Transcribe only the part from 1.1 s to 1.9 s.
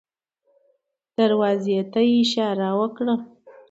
دروازې